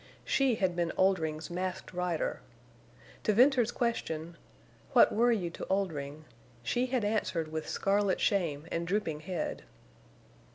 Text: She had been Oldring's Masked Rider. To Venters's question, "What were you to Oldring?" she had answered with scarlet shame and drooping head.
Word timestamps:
She 0.25 0.55
had 0.55 0.75
been 0.75 0.91
Oldring's 0.97 1.51
Masked 1.51 1.93
Rider. 1.93 2.39
To 3.21 3.33
Venters's 3.33 3.71
question, 3.71 4.35
"What 4.93 5.13
were 5.13 5.31
you 5.31 5.51
to 5.51 5.65
Oldring?" 5.67 6.25
she 6.63 6.87
had 6.87 7.05
answered 7.05 7.49
with 7.51 7.69
scarlet 7.69 8.19
shame 8.19 8.65
and 8.71 8.87
drooping 8.87 9.19
head. 9.19 9.61